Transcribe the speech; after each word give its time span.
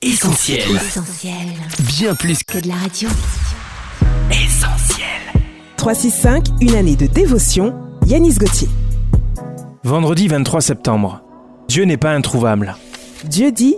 Essentiel. 0.00 0.60
Essentiel. 0.76 1.34
Bien 1.98 2.14
plus 2.14 2.44
Que 2.44 2.58
de 2.60 2.68
la 2.68 2.76
radio. 2.76 3.08
qu'essentiel. 4.30 5.06
365, 5.76 6.46
une 6.60 6.76
année 6.76 6.94
de 6.94 7.06
dévotion, 7.06 7.74
Yanis 8.06 8.34
Gauthier. 8.34 8.68
Vendredi 9.82 10.28
23 10.28 10.60
septembre. 10.60 11.20
Dieu 11.66 11.82
n'est 11.82 11.96
pas 11.96 12.12
introuvable. 12.12 12.76
Dieu 13.24 13.50
dit 13.50 13.74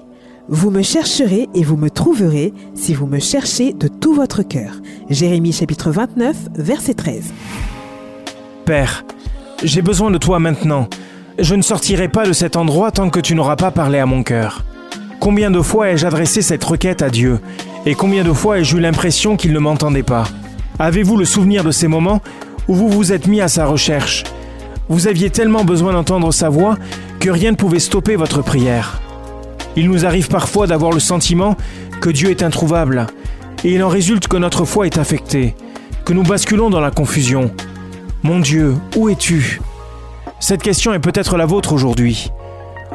Vous 0.49 0.71
me 0.71 0.83
chercherez 0.83 1.49
et 1.55 1.65
vous 1.65 1.79
me 1.79 1.89
trouverez 1.89 2.53
si 2.75 2.93
vous 2.93 3.07
me 3.07 3.19
cherchez 3.19 3.73
de 3.73 3.89
tout 3.89 4.13
votre 4.13 4.43
cœur. 4.43 4.75
Jérémie 5.09 5.55
chapitre 5.55 5.91
29, 5.91 6.37
verset 6.55 6.93
13. 6.93 7.33
Père, 8.67 9.07
j'ai 9.65 9.81
besoin 9.81 10.11
de 10.11 10.19
toi 10.19 10.39
maintenant. 10.39 10.87
Je 11.39 11.55
ne 11.55 11.63
sortirai 11.63 12.09
pas 12.09 12.27
de 12.27 12.35
cet 12.35 12.57
endroit 12.57 12.91
tant 12.91 13.09
que 13.09 13.21
tu 13.21 13.35
n'auras 13.35 13.57
pas 13.57 13.71
parlé 13.71 13.99
à 13.99 14.05
mon 14.05 14.23
cœur. 14.23 14.67
Combien 15.21 15.51
de 15.51 15.61
fois 15.61 15.91
ai-je 15.91 16.07
adressé 16.07 16.41
cette 16.41 16.65
requête 16.65 17.03
à 17.03 17.11
Dieu 17.11 17.41
Et 17.85 17.95
combien 17.95 18.25
de 18.25 18.33
fois 18.33 18.59
ai-je 18.59 18.79
eu 18.79 18.81
l'impression 18.81 19.37
qu'il 19.37 19.53
ne 19.53 19.59
m'entendait 19.59 20.03
pas 20.03 20.25
Avez-vous 20.79 21.19
le 21.19 21.27
souvenir 21.27 21.63
de 21.63 21.71
ces 21.71 21.89
moments 21.89 22.23
où 22.69 22.75
vous 22.75 22.89
vous 22.89 23.13
êtes 23.13 23.27
mis 23.27 23.43
à 23.43 23.49
sa 23.49 23.67
recherche 23.67 24.25
Vous 24.89 25.09
aviez 25.09 25.29
tellement 25.29 25.63
besoin 25.63 25.93
d'entendre 25.93 26.33
sa 26.33 26.49
voix 26.49 26.79
que 27.19 27.29
rien 27.29 27.51
ne 27.51 27.57
pouvait 27.57 27.81
stopper 27.81 28.17
votre 28.17 28.41
prière. 28.41 29.03
Il 29.77 29.91
nous 29.91 30.07
arrive 30.07 30.29
parfois 30.29 30.67
d'avoir 30.67 30.91
le 30.91 31.01
sentiment 31.01 31.55
que 32.01 32.09
Dieu 32.09 32.31
est 32.31 32.43
introuvable, 32.43 33.07
et 33.63 33.75
il 33.75 33.83
en 33.83 33.91
résulte 33.91 34.27
que 34.27 34.39
notre 34.39 34.65
foi 34.65 34.87
est 34.87 34.97
affectée, 34.97 35.55
que 36.07 36.15
nous 36.15 36.23
basculons 36.23 36.71
dans 36.71 36.81
la 36.81 36.91
confusion. 36.91 37.51
Mon 38.23 38.41
Dieu, 38.41 38.75
où 38.97 39.11
es-tu? 39.11 39.61
Cette 40.41 40.63
question 40.63 40.95
est 40.95 40.99
peut-être 40.99 41.37
la 41.37 41.45
vôtre 41.45 41.75
aujourd'hui. 41.75 42.31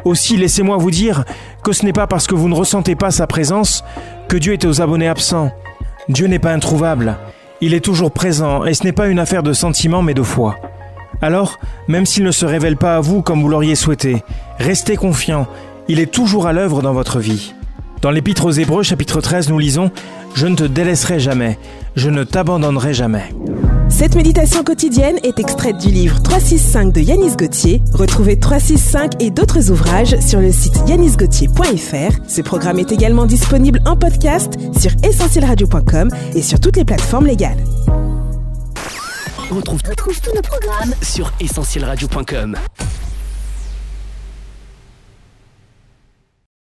Aussi, 0.03 0.37
laissez-moi 0.37 0.77
vous 0.77 0.91
dire 0.91 1.23
que 1.63 1.71
ce 1.71 1.85
n'est 1.85 1.93
pas 1.93 2.07
parce 2.07 2.27
que 2.27 2.35
vous 2.35 2.49
ne 2.49 2.55
ressentez 2.55 2.95
pas 2.95 3.11
sa 3.11 3.27
présence 3.27 3.83
que 4.27 4.37
Dieu 4.37 4.53
est 4.53 4.65
aux 4.65 4.81
abonnés 4.81 5.07
absents. 5.07 5.51
Dieu 6.09 6.27
n'est 6.27 6.39
pas 6.39 6.53
introuvable. 6.53 7.17
Il 7.61 7.73
est 7.73 7.83
toujours 7.83 8.11
présent 8.11 8.65
et 8.65 8.73
ce 8.73 8.83
n'est 8.83 8.91
pas 8.91 9.07
une 9.07 9.19
affaire 9.19 9.43
de 9.43 9.53
sentiment 9.53 10.01
mais 10.01 10.13
de 10.13 10.23
foi. 10.23 10.55
Alors, 11.21 11.57
même 11.87 12.05
s'il 12.05 12.23
ne 12.23 12.31
se 12.31 12.45
révèle 12.45 12.77
pas 12.77 12.97
à 12.97 12.99
vous 12.99 13.21
comme 13.21 13.41
vous 13.41 13.49
l'auriez 13.49 13.75
souhaité, 13.75 14.23
restez 14.59 14.97
confiant, 14.97 15.47
il 15.87 15.99
est 15.99 16.11
toujours 16.11 16.47
à 16.47 16.53
l'œuvre 16.53 16.81
dans 16.81 16.93
votre 16.93 17.19
vie. 17.19 17.53
Dans 18.01 18.11
l'Épître 18.11 18.45
aux 18.45 18.51
Hébreux 18.51 18.83
chapitre 18.83 19.21
13, 19.21 19.49
nous 19.49 19.57
lisons⁇ 19.57 19.87
Je 20.35 20.47
ne 20.47 20.55
te 20.55 20.63
délaisserai 20.63 21.19
jamais, 21.19 21.57
je 21.95 22.09
ne 22.09 22.23
t'abandonnerai 22.23 22.93
jamais⁇ 22.93 23.31
Cette 23.89 24.15
méditation 24.15 24.63
quotidienne 24.63 25.17
est 25.23 25.39
extraite 25.39 25.77
du 25.77 25.89
livre 25.89 26.21
365 26.21 26.91
de 26.91 27.01
Yanis 27.01 27.35
Gauthier. 27.37 27.81
Retrouvez 27.93 28.39
365 28.39 29.21
et 29.21 29.29
d'autres 29.29 29.71
ouvrages 29.71 30.19
sur 30.19 30.41
le 30.41 30.51
site 30.51 30.75
yanisgauthier.fr. 30.87 32.19
Ce 32.27 32.41
programme 32.41 32.79
est 32.79 32.91
également 32.91 33.25
disponible 33.25 33.79
en 33.85 33.95
podcast 33.95 34.53
sur 34.77 34.91
essentielradio.com 35.03 36.11
et 36.35 36.41
sur 36.41 36.59
toutes 36.59 36.77
les 36.77 36.85
plateformes 36.85 37.27
légales. 37.27 37.63
On 39.51 39.55
retrouve, 39.55 39.81
tous 39.81 40.33
nos 40.33 40.41
programmes 40.41 40.93
sur 41.01 41.31
essentielradio.com. 41.39 42.57